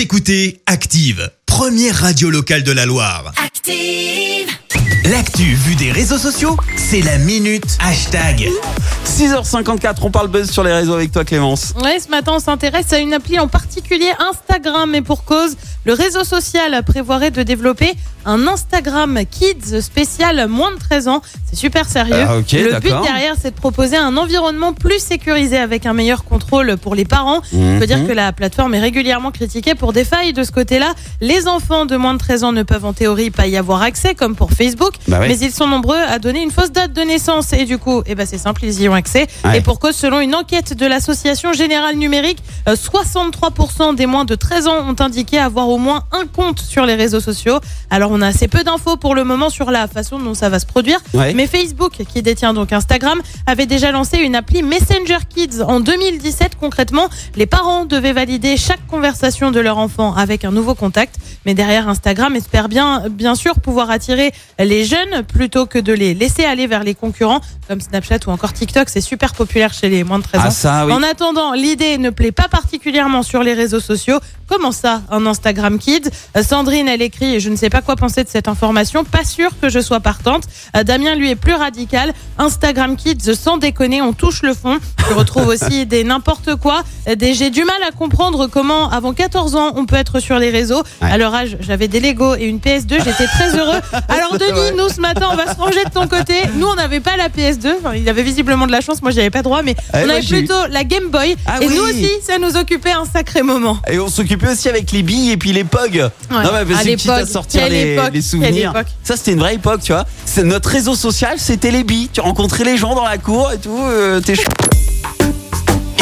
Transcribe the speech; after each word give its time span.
Vous 0.00 0.04
écoutez 0.04 0.62
Active, 0.64 1.30
première 1.44 1.94
radio 1.94 2.30
locale 2.30 2.62
de 2.62 2.72
la 2.72 2.86
Loire. 2.86 3.34
Active. 3.36 4.48
L'actu 5.04 5.42
vue 5.42 5.74
des 5.74 5.92
réseaux 5.92 6.16
sociaux, 6.16 6.56
c'est 6.74 7.02
la 7.02 7.18
minute 7.18 7.76
hashtag. 7.80 8.48
6h54, 9.10 9.96
on 10.02 10.10
parle 10.10 10.28
buzz 10.28 10.50
sur 10.50 10.62
les 10.62 10.72
réseaux 10.72 10.94
avec 10.94 11.10
toi 11.10 11.24
Clémence. 11.24 11.74
Ouais, 11.82 11.98
ce 11.98 12.08
matin, 12.08 12.32
on 12.36 12.38
s'intéresse 12.38 12.92
à 12.92 12.98
une 13.00 13.12
appli 13.12 13.38
en 13.40 13.48
particulier, 13.48 14.08
Instagram, 14.30 14.94
et 14.94 15.02
pour 15.02 15.24
cause, 15.24 15.56
le 15.84 15.94
réseau 15.94 16.22
social 16.24 16.80
prévoirait 16.86 17.30
de 17.32 17.42
développer 17.42 17.92
un 18.26 18.46
Instagram 18.46 19.18
Kids 19.30 19.80
spécial 19.80 20.46
moins 20.46 20.70
de 20.72 20.78
13 20.78 21.08
ans. 21.08 21.22
C'est 21.50 21.56
super 21.56 21.88
sérieux. 21.88 22.14
Ah, 22.28 22.36
ok, 22.38 22.52
le 22.52 22.78
but 22.78 22.92
derrière, 23.02 23.34
c'est 23.40 23.50
de 23.50 23.56
proposer 23.58 23.96
un 23.96 24.16
environnement 24.16 24.74
plus 24.74 24.98
sécurisé 25.00 25.56
avec 25.58 25.86
un 25.86 25.94
meilleur 25.94 26.22
contrôle 26.24 26.76
pour 26.76 26.94
les 26.94 27.06
parents. 27.06 27.40
Il 27.52 27.78
faut 27.80 27.86
dire 27.86 27.98
Mhm. 27.98 28.06
que 28.08 28.12
la 28.12 28.32
plateforme 28.32 28.74
est 28.74 28.80
régulièrement 28.80 29.30
critiquée 29.32 29.74
pour 29.74 29.92
des 29.92 30.04
failles 30.04 30.34
de 30.34 30.44
ce 30.44 30.52
côté-là. 30.52 30.92
Les 31.20 31.48
enfants 31.48 31.86
de 31.86 31.96
moins 31.96 32.12
de 32.14 32.18
13 32.18 32.44
ans 32.44 32.52
ne 32.52 32.62
peuvent 32.62 32.84
en 32.84 32.92
théorie 32.92 33.30
pas 33.30 33.46
y 33.48 33.56
avoir 33.56 33.82
accès, 33.82 34.14
comme 34.14 34.36
pour 34.36 34.52
Facebook, 34.52 34.92
Bah 35.08 35.18
mais 35.20 35.36
ils 35.38 35.50
sont 35.50 35.66
nombreux 35.66 35.98
à 35.98 36.18
donner 36.18 36.42
une 36.42 36.50
fausse 36.52 36.70
date 36.72 36.92
de 36.92 37.00
naissance. 37.02 37.52
Et 37.54 37.64
du 37.64 37.78
coup, 37.78 38.02
eh 38.06 38.14
ben, 38.14 38.26
c'est 38.26 38.38
simple, 38.38 38.64
ils 38.64 38.80
y 38.82 38.88
ont 38.88 38.94
accès. 38.94 38.99
Ouais. 39.44 39.58
Et 39.58 39.60
pour 39.60 39.78
cause, 39.78 39.96
selon 39.96 40.20
une 40.20 40.34
enquête 40.34 40.74
de 40.74 40.86
l'Association 40.86 41.52
Générale 41.52 41.96
Numérique, 41.96 42.38
euh, 42.68 42.74
63% 42.74 43.94
des 43.94 44.06
moins 44.06 44.24
de 44.24 44.34
13 44.34 44.66
ans 44.66 44.88
ont 44.88 44.96
indiqué 45.00 45.38
avoir 45.38 45.68
au 45.68 45.78
moins 45.78 46.04
un 46.12 46.26
compte 46.26 46.60
sur 46.60 46.86
les 46.86 46.94
réseaux 46.94 47.20
sociaux. 47.20 47.60
Alors, 47.90 48.10
on 48.12 48.20
a 48.20 48.28
assez 48.28 48.48
peu 48.48 48.64
d'infos 48.64 48.96
pour 48.96 49.14
le 49.14 49.24
moment 49.24 49.50
sur 49.50 49.70
la 49.70 49.88
façon 49.88 50.18
dont 50.18 50.34
ça 50.34 50.48
va 50.48 50.58
se 50.58 50.66
produire. 50.66 51.00
Ouais. 51.14 51.34
Mais 51.34 51.46
Facebook, 51.46 52.02
qui 52.08 52.22
détient 52.22 52.54
donc 52.54 52.72
Instagram, 52.72 53.20
avait 53.46 53.66
déjà 53.66 53.90
lancé 53.90 54.18
une 54.18 54.34
appli 54.34 54.62
Messenger 54.62 55.18
Kids 55.28 55.62
en 55.62 55.80
2017. 55.80 56.52
Concrètement, 56.60 57.08
les 57.36 57.46
parents 57.46 57.84
devaient 57.84 58.12
valider 58.12 58.56
chaque 58.56 58.86
conversation 58.86 59.50
de 59.50 59.60
leur 59.60 59.78
enfant 59.78 60.14
avec 60.14 60.44
un 60.44 60.50
nouveau 60.50 60.74
contact. 60.74 61.16
Mais 61.46 61.54
derrière, 61.54 61.88
Instagram 61.88 62.36
espère 62.36 62.68
bien, 62.68 63.04
bien 63.10 63.34
sûr 63.34 63.60
pouvoir 63.60 63.90
attirer 63.90 64.32
les 64.58 64.84
jeunes 64.84 65.22
plutôt 65.22 65.66
que 65.66 65.78
de 65.78 65.92
les 65.92 66.14
laisser 66.14 66.44
aller 66.44 66.66
vers 66.66 66.84
les 66.84 66.94
concurrents 66.94 67.40
comme 67.68 67.80
Snapchat 67.80 68.18
ou 68.26 68.30
encore 68.30 68.52
TikTok. 68.52 68.88
C'est 68.92 69.00
super 69.00 69.34
populaire 69.34 69.72
chez 69.72 69.88
les 69.88 70.02
moins 70.02 70.18
de 70.18 70.24
13 70.24 70.40
ans. 70.40 70.44
Ah 70.46 70.50
ça 70.50 70.86
oui. 70.86 70.92
En 70.92 71.02
attendant, 71.02 71.52
l'idée 71.52 71.96
ne 71.98 72.10
plaît 72.10 72.32
pas 72.32 72.48
particulièrement 72.48 73.22
sur 73.22 73.42
les 73.44 73.54
réseaux 73.54 73.78
sociaux. 73.80 74.18
Comment 74.48 74.72
ça, 74.72 75.02
un 75.12 75.26
Instagram 75.26 75.78
Kids 75.78 76.10
Euh, 76.36 76.42
Sandrine, 76.42 76.88
elle 76.88 77.02
écrit, 77.02 77.36
et 77.36 77.40
je 77.40 77.50
ne 77.50 77.54
sais 77.56 77.70
pas 77.70 77.82
quoi 77.82 77.94
penser 77.94 78.24
de 78.24 78.28
cette 78.28 78.48
information, 78.48 79.04
pas 79.04 79.22
sûr 79.24 79.50
que 79.62 79.68
je 79.68 79.78
sois 79.78 80.00
partante. 80.00 80.42
Euh, 80.76 80.82
Damien, 80.82 81.14
lui, 81.14 81.30
est 81.30 81.36
plus 81.36 81.54
radical. 81.54 82.12
Instagram 82.36 82.96
Kids, 82.96 83.36
sans 83.36 83.58
déconner, 83.58 84.02
on 84.02 84.12
touche 84.12 84.42
le 84.42 84.52
fond. 84.54 84.78
Je 85.08 85.14
retrouve 85.14 85.46
aussi 85.54 85.86
des 85.86 86.02
n'importe 86.02 86.56
quoi. 86.56 86.82
Euh, 87.08 87.14
Des 87.14 87.34
j'ai 87.34 87.50
du 87.50 87.62
mal 87.64 87.76
à 87.88 87.92
comprendre 87.92 88.48
comment, 88.48 88.90
avant 88.90 89.12
14 89.12 89.54
ans, 89.54 89.72
on 89.76 89.86
peut 89.86 89.94
être 89.96 90.18
sur 90.18 90.40
les 90.40 90.50
réseaux. 90.50 90.82
Ouais. 91.00 91.12
À 91.12 91.16
leur 91.16 91.32
âge, 91.32 91.56
j'avais 91.60 91.86
des 91.86 92.00
Lego 92.00 92.34
et 92.34 92.42
une 92.44 92.58
PS2, 92.58 93.04
j'étais 93.04 93.26
très 93.28 93.56
heureux. 93.56 93.78
Alors 94.08 94.36
Denis, 94.36 94.76
nous 94.76 94.88
ce 94.88 95.00
matin, 95.00 95.28
on 95.30 95.36
va 95.36 95.54
se 95.54 95.58
ranger 95.60 95.84
de 95.84 95.90
ton 95.90 96.08
côté. 96.08 96.34
Nous, 96.56 96.66
on 96.66 96.74
n'avait 96.74 96.98
pas 97.00 97.16
la 97.16 97.28
PS2. 97.28 97.68
Enfin, 97.78 97.94
il 97.94 98.08
avait 98.08 98.24
visiblement 98.24 98.66
de 98.66 98.72
la 98.72 98.79
chance, 98.80 99.02
moi, 99.02 99.10
j'y 99.10 99.20
avais 99.20 99.30
pas 99.30 99.42
droit, 99.42 99.62
mais 99.62 99.74
Ah, 99.92 100.00
on 100.02 100.06
moi, 100.06 100.14
avait 100.16 100.24
eu. 100.24 100.28
plutôt 100.28 100.66
la 100.70 100.84
Game 100.84 101.08
Boy. 101.10 101.36
Ah 101.46 101.58
et 101.60 101.66
oui. 101.68 101.74
nous 101.76 101.82
aussi, 101.82 102.08
ça 102.26 102.38
nous 102.38 102.56
occupait 102.56 102.92
un 102.92 103.04
sacré 103.04 103.42
moment. 103.42 103.78
Et 103.90 103.98
on 103.98 104.08
s'occupait 104.08 104.50
aussi 104.50 104.68
avec 104.68 104.90
les 104.92 105.02
billes 105.02 105.30
et 105.32 105.36
puis 105.36 105.52
les 105.52 105.64
pogs. 105.64 106.10
Non, 106.30 106.38
mais 106.40 106.46
À 106.48 106.64
parce 106.64 106.84
que 106.84 106.88
quitte 106.94 107.08
à 107.08 107.16
l'époque, 107.18 107.28
sortir 107.30 107.62
quelle 107.68 108.12
les, 108.12 108.22
souvenirs. 108.22 108.72
Ça, 109.04 109.16
c'était 109.16 109.32
une 109.32 109.40
vraie 109.40 109.54
époque, 109.54 109.80
tu 109.82 109.92
vois. 109.92 110.06
Notre 110.44 110.68
réseau 110.70 110.94
social, 110.94 111.34
c'était 111.38 111.70
les 111.70 111.84
billes. 111.84 112.08
Tu 112.12 112.20
rencontrais 112.20 112.64
les 112.64 112.76
gens 112.76 112.94
dans 112.94 113.04
la 113.04 113.18
cour 113.18 113.50
et 113.52 113.58
tout. 113.58 113.78
euh, 113.78 114.20
T'es 114.20 114.34
chou- 114.36 114.42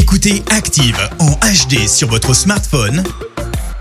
Écoutez 0.00 0.42
Active 0.50 0.96
en 1.18 1.30
HD 1.32 1.86
sur 1.88 2.08
votre 2.08 2.34
smartphone, 2.34 3.02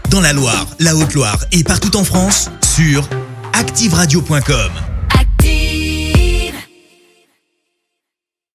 dans 0.09 0.21
la 0.21 0.33
Loire, 0.33 0.65
la 0.79 0.95
Haute-Loire 0.95 1.39
et 1.51 1.63
partout 1.63 1.95
en 1.97 2.03
France, 2.03 2.49
sur 2.75 3.07
activeradio.com. 3.53 4.71